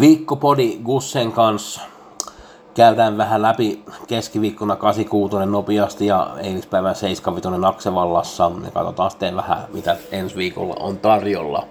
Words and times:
Viikkopodi 0.00 0.78
Gussen 0.84 1.32
kanssa. 1.32 1.80
Käydään 2.74 3.16
vähän 3.18 3.42
läpi 3.42 3.82
keskiviikkona 4.06 4.76
86 4.76 5.36
nopeasti 5.46 6.06
ja 6.06 6.30
eilispäivän 6.42 6.94
75 6.94 7.66
Aksevallassa. 7.66 8.50
Ja 8.64 8.70
katsotaan 8.70 9.10
sitten 9.10 9.36
vähän, 9.36 9.58
mitä 9.72 9.96
ensi 10.12 10.36
viikolla 10.36 10.74
on 10.80 10.98
tarjolla. 10.98 11.66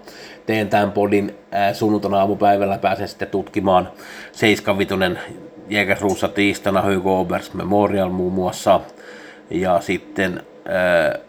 Teen 0.46 0.68
tämän 0.68 0.92
podin 0.92 1.36
sunnuntaina 1.72 2.18
aamupäivällä. 2.18 2.78
Pääsen 2.78 3.08
sitten 3.08 3.28
tutkimaan 3.28 3.88
75 4.32 5.18
Jägersruussa 5.68 6.28
tiistaina 6.28 6.82
Hugo 6.82 7.20
Obers 7.20 7.54
Memorial 7.54 8.08
muun 8.08 8.32
muassa. 8.32 8.80
Ja 9.50 9.80
sitten 9.80 10.42
äh, 10.66 11.20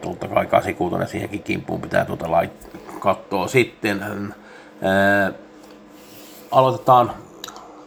totta 0.00 0.28
kai 0.28 0.46
86 0.46 1.10
siihenkin 1.10 1.42
kimppuun 1.42 1.80
pitää 1.80 2.04
tuota 2.04 2.26
lait- 2.26 2.78
katsoa 3.00 3.48
sitten. 3.48 4.02
Äh, 4.02 5.34
aloitetaan 6.52 7.10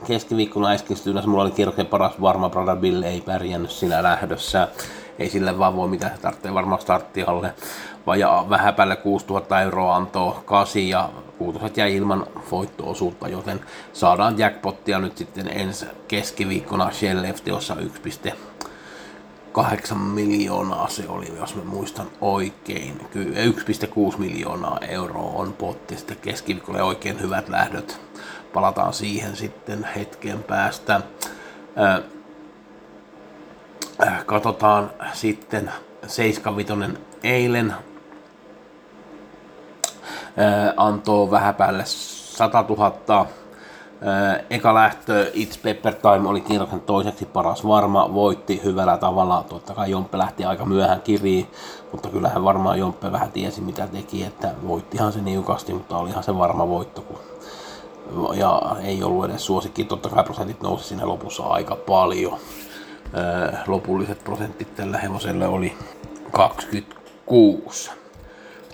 keskiviikkona 0.07 0.73
Eskilstyynässä. 0.73 1.29
Mulla 1.29 1.43
oli 1.43 1.51
kierroksen 1.51 1.85
paras 1.85 2.21
varma 2.21 2.49
Brother 2.49 2.75
Bill 2.75 3.03
ei 3.03 3.21
pärjännyt 3.21 3.71
siinä 3.71 4.03
lähdössä. 4.03 4.67
Ei 5.19 5.29
sille 5.29 5.59
vaan 5.59 5.75
voi 5.75 5.87
mitään, 5.87 6.15
se 6.15 6.21
tarvitsee 6.21 6.53
varmaan 6.53 6.81
starttialle. 6.81 7.53
Vajaa 8.07 8.49
vähän 8.49 8.75
päälle 8.75 8.95
6000 8.95 9.61
euroa 9.61 9.95
antoi 9.95 10.35
kasi 10.45 10.89
ja 10.89 11.09
kuutoset 11.37 11.77
jäi 11.77 11.95
ilman 11.95 12.27
voitto-osuutta, 12.51 13.27
joten 13.27 13.61
saadaan 13.93 14.39
jackpottia 14.39 14.99
nyt 14.99 15.17
sitten 15.17 15.47
ensi 15.47 15.85
keskiviikkona 16.07 16.91
Shell 16.91 17.33
FTOssa 17.33 17.75
1,8 17.75 19.95
miljoonaa 19.95 20.87
se 20.87 21.03
oli, 21.07 21.33
jos 21.37 21.55
mä 21.55 21.63
muistan 21.63 22.07
oikein. 22.21 23.07
Kyllä 23.11 23.39
1,6 24.11 24.17
miljoonaa 24.17 24.79
euroa 24.87 25.31
on 25.35 25.53
potti 25.53 25.97
sitten 25.97 26.17
keskiviikolla 26.21 26.83
oikein 26.83 27.21
hyvät 27.21 27.49
lähdöt. 27.49 28.05
Palataan 28.55 28.93
siihen 28.93 29.35
sitten 29.35 29.83
hetken 29.95 30.43
päästä. 30.43 31.01
Katsotaan 34.25 34.91
sitten 35.13 35.71
75 36.07 36.97
eilen 37.23 37.73
antoi 40.77 41.31
vähän 41.31 41.55
päälle 41.55 41.83
100 41.85 42.65
000. 42.69 43.27
Eka 44.49 44.73
lähtö 44.73 45.31
It's 45.33 45.59
Pepper 45.63 45.93
Time 45.93 46.29
oli 46.29 46.41
kierroksen 46.41 46.81
toiseksi 46.81 47.25
paras 47.25 47.67
varma, 47.67 48.13
voitti 48.13 48.61
hyvällä 48.63 48.97
tavalla. 48.97 49.45
Totta 49.49 49.73
kai 49.73 49.91
Jompe 49.91 50.17
lähti 50.17 50.45
aika 50.45 50.65
myöhään 50.65 51.01
kiriin, 51.01 51.51
mutta 51.91 52.09
kyllähän 52.09 52.43
varmaan 52.43 52.79
Jompe 52.79 53.11
vähän 53.11 53.31
tiesi 53.31 53.61
mitä 53.61 53.87
teki, 53.87 54.23
että 54.23 54.51
voittihan 54.67 55.13
se 55.13 55.21
niukasti, 55.21 55.73
mutta 55.73 55.97
olihan 55.97 56.23
se 56.23 56.37
varma 56.37 56.69
voitto. 56.69 57.01
Kun 57.01 57.14
ja 58.33 58.61
ei 58.83 59.03
ollut 59.03 59.25
edes 59.25 59.45
suosikki. 59.45 59.83
Totta 59.83 60.09
kai 60.09 60.23
prosentit 60.23 60.61
nousi 60.61 60.87
siinä 60.87 61.07
lopussa 61.07 61.43
aika 61.43 61.75
paljon. 61.75 62.39
Lopulliset 63.67 64.23
prosentit 64.23 64.75
tällä 64.75 64.97
hevoselle 64.97 65.47
oli 65.47 65.73
26. 66.31 67.91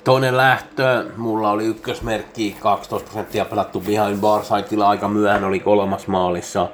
Toinen 0.04 0.38
lähtö, 0.38 1.06
mulla 1.18 1.52
oli 1.52 1.66
ykkösmerkki, 1.66 2.58
12 2.60 3.10
prosenttia 3.10 3.46
pelattu 3.46 3.80
behind 3.80 4.18
bar 4.22 4.44
siteilla 4.44 4.90
aika 4.90 5.08
myöhään, 5.08 5.44
oli 5.44 5.60
kolmas 5.60 6.08
maalissa. 6.08 6.68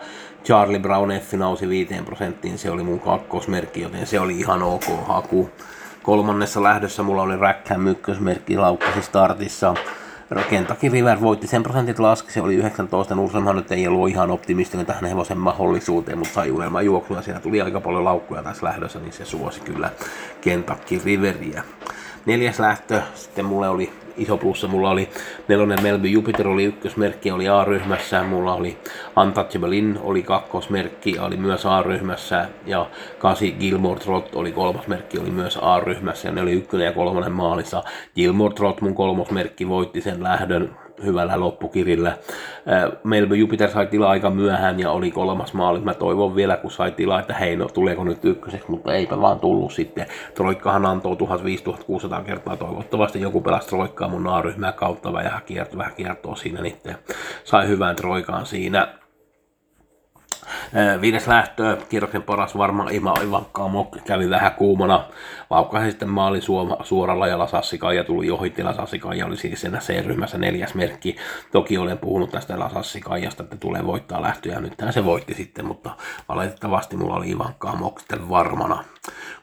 Charlie 0.44 0.80
Brown 0.80 1.11
F 1.19 1.33
nousi 1.33 1.69
5 1.69 1.94
prosenttiin, 2.05 2.58
se 2.58 2.71
oli 2.71 2.83
mun 2.83 2.99
kakkosmerkki, 2.99 3.81
joten 3.81 4.08
se 4.08 4.19
oli 4.19 4.39
ihan 4.39 4.64
ok 4.64 4.83
haku. 5.08 5.49
Kolmannessa 6.03 6.64
lähdössä 6.64 7.03
mulla 7.03 7.21
oli 7.21 7.38
Rackham 7.38 7.88
ykkösmerkki 7.88 8.58
laukkasi 8.58 9.02
startissa. 9.02 9.73
Kentucky 10.50 10.89
River 10.89 11.22
voitti, 11.22 11.47
sen 11.47 11.64
prosentit 11.64 12.00
laski, 12.00 12.31
se 12.31 12.42
oli 12.42 12.56
19, 12.56 13.16
Nursemhan 13.16 13.56
nyt 13.56 13.72
ei 13.72 13.88
ollut 13.88 14.09
ihan 14.09 14.31
optimistinen 14.31 14.86
tähän 14.86 15.06
hevosen 15.06 15.38
mahdollisuuteen, 15.38 16.17
mutta 16.17 16.33
sai 16.33 16.52
unelman 16.52 16.86
juoksua, 16.86 17.22
siellä 17.22 17.42
tuli 17.42 17.61
aika 17.61 17.81
paljon 17.81 18.03
laukkuja 18.03 18.44
tässä 18.44 18.66
lähdössä, 18.66 19.00
niin 19.00 19.14
se 19.14 19.25
suosi 19.25 19.61
kyllä 19.61 19.89
Kentucky 20.42 21.02
Riveriä. 21.05 21.64
Neljäs 22.26 22.60
lähtö, 22.60 23.02
sitten 23.16 23.45
mulle 23.45 23.70
oli 23.70 23.92
iso 24.17 24.38
plussa, 24.38 24.67
mulla 24.67 24.89
oli 24.89 25.10
nelonen 25.48 25.82
Melby 25.82 26.08
Jupiter 26.08 26.48
oli 26.48 26.64
ykkösmerkki, 26.64 27.32
oli 27.32 27.50
A-ryhmässä, 27.50 28.23
mulla 28.23 28.54
oli 28.54 28.78
Untouchable 29.17 29.76
In 29.76 30.00
oli 30.02 30.23
kakkosmerkki, 30.23 31.20
oli 31.20 31.38
myös 31.38 31.66
A-ryhmässä. 31.66 32.50
Ja 32.66 32.89
kasi 33.20 33.52
Gilmore 33.52 34.00
Trot 34.00 34.36
oli 34.36 34.52
kolmas 34.52 34.88
merkki, 34.88 35.20
oli 35.20 35.30
myös 35.30 35.60
A-ryhmässä. 35.61 36.28
Ja 36.28 36.33
ne 36.33 36.42
oli 36.42 36.52
ykkönen 36.52 36.86
ja 36.86 36.94
kolmonen 36.94 37.32
maalissa. 37.32 37.83
Gilmore 38.16 38.54
Trot 38.54 38.82
mun 38.82 38.95
kolmosmerkki 38.95 39.67
voitti 39.67 40.02
sen 40.02 40.23
lähdön 40.23 40.76
hyvällä 41.03 41.39
loppukirillä. 41.39 42.17
Melby 43.03 43.35
Jupiter 43.35 43.71
sai 43.71 43.87
tilaa 43.87 44.11
aika 44.11 44.30
myöhään 44.30 44.80
ja 44.80 44.91
oli 44.91 45.11
kolmas 45.11 45.53
maali. 45.53 45.80
Mä 45.80 45.93
toivon 45.93 46.35
vielä, 46.35 46.58
kun 46.58 46.71
sai 46.71 46.91
tilaa, 46.91 47.19
että 47.19 47.33
hei, 47.33 47.55
no 47.55 47.67
tuleeko 47.67 48.03
nyt 48.03 48.25
ykköseksi, 48.25 48.71
mutta 48.71 48.93
eipä 48.93 49.21
vaan 49.21 49.39
tullut 49.39 49.73
sitten. 49.73 50.07
Troikkahan 50.36 50.86
antoi 50.86 51.15
1500 51.15 52.23
kertaa 52.23 52.57
toivottavasti 52.57 53.21
joku 53.21 53.41
pelasi 53.41 53.67
Troikkaa 53.67 54.07
mun 54.07 54.27
A-ryhmää 54.27 54.71
kautta 54.71 55.13
vähän 55.13 55.41
kiertoa, 55.45 55.77
vähän 55.77 55.95
kiertoa 55.95 56.36
siinä, 56.36 56.61
niin 56.61 56.77
sai 57.43 57.67
hyvän 57.67 57.95
Troikaan 57.95 58.45
siinä. 58.45 58.87
Viides 61.02 61.28
lähtö, 61.28 61.78
kierroksen 61.89 62.23
paras 62.23 62.58
varma 62.58 62.89
Ima 62.89 63.14
Ivankkaa 63.23 63.67
Mok 63.67 63.95
kävi 64.05 64.30
vähän 64.30 64.52
kuumana. 64.52 65.05
Vaukkasi 65.50 65.86
sitten 65.86 66.10
maali 66.10 66.39
suoralla 66.83 67.28
ja 67.28 67.39
Lasassikaan 67.39 67.95
ja 67.95 68.04
tuli 68.04 68.32
ohitti 68.32 68.64
Lasassikaan 68.64 69.17
ja 69.17 69.26
oli 69.26 69.38
siis 69.38 69.61
siinä 69.61 69.78
C-ryhmässä 69.80 70.38
neljäs 70.38 70.73
merkki. 70.73 71.16
Toki 71.52 71.78
olen 71.78 71.98
puhunut 71.98 72.32
tästä 72.32 72.60
Lasassikaijasta, 72.60 73.44
että 73.44 73.58
tulee 73.58 73.86
voittaa 73.86 74.22
lähtöjä. 74.22 74.60
Nyt 74.60 74.73
se 74.89 75.05
voitti 75.05 75.33
sitten, 75.33 75.66
mutta 75.66 75.89
valitettavasti 76.30 76.98
mulla 76.98 77.16
oli 77.16 77.30
Ivankkaa 77.30 77.76
Mok 77.76 77.99
sitten 77.99 78.30
varmana. 78.30 78.84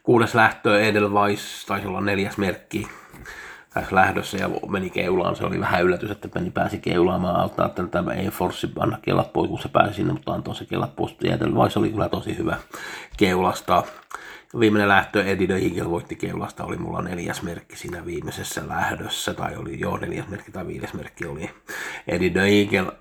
Kuudes 0.03 0.35
lähtö 0.35 0.81
Edelweiss 0.81 1.67
taisi 1.67 1.87
olla 1.87 2.01
neljäs 2.01 2.39
merkki 2.39 2.89
lähdössä 3.91 4.37
ja 4.37 4.51
meni 4.69 4.91
keulaan. 4.91 5.37
Se 5.37 5.45
oli 5.45 5.61
vähän 5.61 5.83
yllätys, 5.83 6.11
että 6.11 6.29
meni 6.35 6.51
pääsi 6.51 6.79
keulaamaan 6.79 7.37
alta, 7.37 7.67
että 7.67 7.87
tämä 7.87 8.13
ei 8.13 8.29
Force 8.29 8.69
anna 8.79 8.99
kellat 9.03 9.33
pois, 9.33 9.51
kun 9.51 9.59
se 9.59 9.69
pääsi 9.69 9.95
sinne, 9.95 10.13
mutta 10.13 10.33
antoi 10.33 10.55
se 10.55 10.65
kellat 10.65 10.97
pois. 10.97 11.17
Vai 11.55 11.71
se 11.71 11.79
oli 11.79 11.91
kyllä 11.91 12.09
tosi 12.09 12.39
hyvä 12.39 12.57
keulasta. 13.17 13.83
Viimeinen 14.61 14.89
lähtö 14.89 15.25
de 15.25 15.57
Eagle 15.57 15.91
voitti 15.91 16.17
keulasta, 16.17 16.65
oli 16.65 16.77
mulla 16.77 17.03
neljäs 17.03 17.43
merkki 17.43 17.77
siinä 17.77 18.07
viimeisessä 18.07 18.69
lähdössä, 18.69 19.35
tai 19.35 19.57
oli 19.57 19.81
jo 19.81 19.97
neljäs 19.97 20.29
merkki 20.29 20.53
tai 20.53 20.67
viides 20.67 20.95
merkki 20.95 21.27
oli 21.27 21.51
de 22.35 22.41
Eagle. 22.41 22.93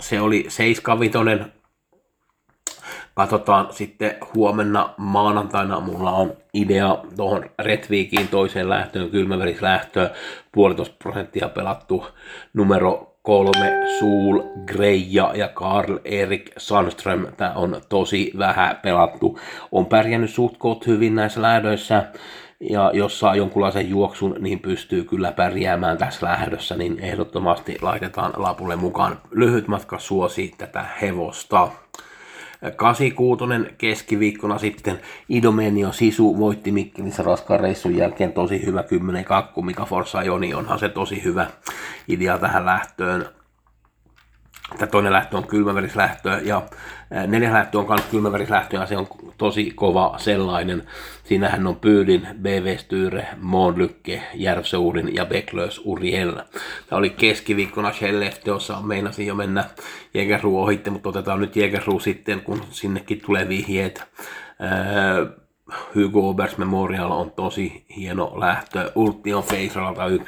Se 0.00 0.20
oli 0.20 0.44
seiskavitonen 0.48 1.52
Katsotaan 3.18 3.66
sitten 3.70 4.16
huomenna 4.34 4.94
maanantaina 4.96 5.80
mulla 5.80 6.10
on 6.10 6.32
idea 6.54 6.98
tuohon 7.16 7.44
Retviikiin 7.58 8.28
toiseen 8.28 8.68
lähtöön, 8.68 9.10
kylmäverislähtöön, 9.10 10.10
puolitoista 10.52 10.96
prosenttia 10.98 11.48
pelattu 11.48 12.06
numero 12.54 13.16
kolme 13.22 13.72
Suul 13.98 14.42
Greija 14.66 15.32
ja 15.34 15.48
Karl 15.48 15.98
Erik 16.04 16.50
Sandström. 16.56 17.26
Tämä 17.36 17.52
on 17.52 17.80
tosi 17.88 18.32
vähän 18.38 18.76
pelattu. 18.82 19.38
On 19.72 19.86
pärjännyt 19.86 20.30
suht 20.30 20.86
hyvin 20.86 21.14
näissä 21.14 21.42
lähdöissä 21.42 22.04
ja 22.60 22.90
jos 22.94 23.20
saa 23.20 23.36
jonkunlaisen 23.36 23.90
juoksun, 23.90 24.36
niin 24.38 24.60
pystyy 24.60 25.04
kyllä 25.04 25.32
pärjäämään 25.32 25.98
tässä 25.98 26.26
lähdössä, 26.26 26.76
niin 26.76 26.98
ehdottomasti 27.00 27.78
laitetaan 27.82 28.32
lapulle 28.36 28.76
mukaan. 28.76 29.20
Lyhyt 29.30 29.68
matka 29.68 29.98
suosi 29.98 30.54
tätä 30.58 30.84
hevosta. 31.02 31.68
86 32.76 33.44
keskiviikkona 33.78 34.58
sitten 34.58 35.00
Idomenio 35.28 35.92
Sisu 35.92 36.38
voitti 36.38 36.72
Mikkelissä 36.72 37.22
raskaan 37.22 37.60
reissun 37.60 37.96
jälkeen 37.96 38.32
tosi 38.32 38.66
hyvä 38.66 38.82
10 38.82 39.24
kakku, 39.24 39.62
mikä 39.62 39.84
Forza 39.84 40.22
Joni 40.22 40.54
onhan 40.54 40.78
se 40.78 40.88
tosi 40.88 41.24
hyvä 41.24 41.46
idea 42.08 42.38
tähän 42.38 42.66
lähtöön. 42.66 43.37
Tämä 44.76 44.86
toinen 44.86 45.12
lähtö 45.12 45.36
on 45.36 45.46
kylmäverislähtö 45.46 46.40
ja 46.44 46.62
neljäs 47.26 47.52
lähtö 47.52 47.78
on 47.78 47.86
myös 47.88 48.00
kylmäverislähtö 48.10 48.76
ja 48.76 48.86
se 48.86 48.96
on 48.96 49.06
tosi 49.38 49.70
kova 49.70 50.14
sellainen. 50.16 50.82
Siinähän 51.24 51.66
on 51.66 51.76
Pyydin, 51.76 52.28
BV 52.42 52.76
Styre, 52.76 53.26
Monlykke, 53.40 54.22
Järvseurin 54.34 55.14
ja 55.14 55.26
Beklös 55.26 55.80
Uriel. 55.84 56.32
Tämä 56.88 56.98
oli 56.98 57.10
keskiviikkona 57.10 57.92
Shellefteossa, 57.92 58.82
meinasin 58.82 59.26
jo 59.26 59.34
mennä 59.34 59.64
Jägersru 60.14 60.62
ohitte, 60.62 60.90
mutta 60.90 61.08
otetaan 61.08 61.40
nyt 61.40 61.56
Jägersru 61.56 62.00
sitten, 62.00 62.40
kun 62.40 62.62
sinnekin 62.70 63.20
tulee 63.26 63.48
vihjeet. 63.48 64.02
Hugo 65.96 66.28
Obers 66.28 66.58
Memorial 66.58 67.10
on 67.10 67.30
tosi 67.30 67.84
hieno 67.96 68.32
lähtö. 68.40 68.92
Ulti 68.94 69.34
on 69.34 69.42
Face 69.42 69.80
Rata 69.80 70.06
1, 70.06 70.24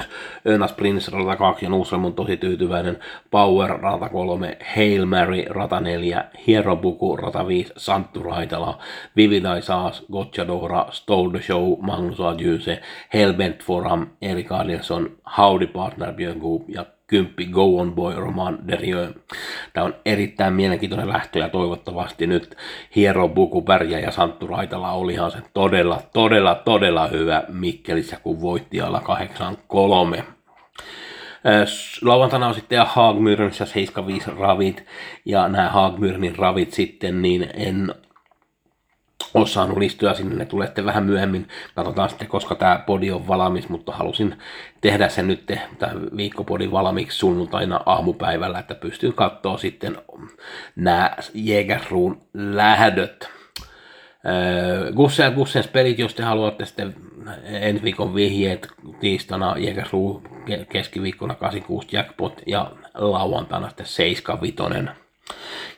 Önas 0.47 0.73
Prince 0.73 1.11
Rata 1.11 1.37
2 1.37 1.65
ja 1.65 1.71
Nusrem 1.71 2.05
on 2.05 2.13
tosi 2.13 2.37
tyytyväinen. 2.37 2.99
Power 3.31 3.71
Rata 3.71 4.09
3, 4.09 4.57
Hail 4.77 5.07
Mary 5.07 5.45
Rata 5.49 5.81
4, 5.81 6.25
Hierobuku 6.47 7.17
Rata 7.17 7.47
5, 7.47 7.73
Santtu 7.77 8.23
Raitala, 8.23 8.79
Vividai 9.17 9.63
Saas, 9.63 10.03
Gotchadora, 10.13 10.87
Stole 10.91 11.33
the 11.33 11.43
Show, 11.43 11.77
Magnus 11.81 12.21
Adjuse, 12.21 12.81
Hellbent 13.15 13.63
Forum, 13.63 14.07
Erik 14.23 14.53
Adielson, 14.53 15.11
Howdy 15.39 15.67
Partner 15.67 16.13
Björn 16.13 16.39
Goop 16.39 16.69
ja 16.69 16.85
kymppi 17.11 17.47
Go 17.47 17.79
On 17.79 17.93
Boy 17.93 18.15
Roman 18.15 18.59
Derieux. 18.69 19.15
Tämä 19.73 19.87
on 19.87 19.95
erittäin 20.05 20.55
mielenkiintoinen 20.55 21.09
lähtö 21.09 21.39
ja 21.39 21.49
toivottavasti 21.49 22.27
nyt 22.27 22.57
Hiero 22.97 23.29
Buku 23.29 23.63
Pärjä 23.63 23.99
ja 23.99 24.11
Santtu 24.11 24.47
Raitala 24.47 24.93
olihan 24.93 25.31
se 25.31 25.39
todella, 25.55 26.01
todella, 26.13 26.55
todella 26.55 27.07
hyvä 27.07 27.45
Mikkelissä, 27.49 28.17
kun 28.23 28.41
voitti 28.41 28.81
alla 28.81 29.03
8-3. 30.19 30.23
Lauantaina 32.03 32.47
on 32.47 32.55
sitten 32.55 32.87
Haagmyrnissä 32.87 33.67
75 33.67 34.31
ravit, 34.39 34.85
ja 35.25 35.49
nämä 35.49 35.69
Haagmyrnin 35.69 36.37
ravit 36.37 36.73
sitten, 36.73 37.23
niin 37.23 37.51
en 37.55 37.95
ole 39.35 39.47
saanut 39.47 39.79
listoja 39.79 40.15
sinne, 40.15 40.35
ne 40.35 40.45
tulee 40.45 40.67
sitten 40.67 40.85
vähän 40.85 41.05
myöhemmin. 41.05 41.49
Katsotaan 41.75 42.09
sitten, 42.09 42.29
koska 42.29 42.55
tämä 42.55 42.83
podi 42.87 43.11
on 43.11 43.29
valmis, 43.29 43.69
mutta 43.69 43.93
halusin 43.93 44.39
tehdä 44.81 45.09
sen 45.09 45.29
nyt 45.29 45.47
tämä 45.79 45.93
viikkopodi 46.17 46.71
valmiiksi 46.71 47.19
sunnuntaina 47.19 47.81
aamupäivällä, 47.87 48.59
että 48.59 48.75
pystyn 48.75 49.13
katsoa 49.13 49.59
sitten 49.59 49.97
nämä 50.77 51.17
Jägersruun 51.35 52.23
lähdöt. 52.35 53.31
Gusse 54.97 55.23
ja 55.23 55.31
Gussens 55.31 55.69
pelit, 55.69 55.99
jos 55.99 56.15
te 56.15 56.23
haluatte 56.23 56.67
sitten 56.67 56.95
ensi 57.45 57.83
viikon 57.83 58.15
vihjeet 58.15 58.69
tiistaina 59.01 59.55
Jägersruu 59.59 60.23
keskiviikkona 60.69 61.35
86 61.35 61.89
jackpot 61.93 62.43
ja 62.47 62.71
lauantaina 62.95 63.69
sitten 63.69 63.87
75 63.87 64.57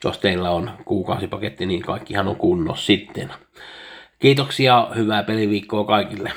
jos 0.05 0.19
teillä 0.19 0.51
on 0.51 0.71
kuukausipaketti, 0.85 1.67
niin 1.67 1.83
kaikkihan 1.83 2.29
on 2.29 2.37
kunnossa 2.37 2.87
sitten. 2.87 3.33
Kiitoksia, 4.19 4.89
hyvää 4.97 5.23
peliviikkoa 5.23 5.85
kaikille. 5.85 6.33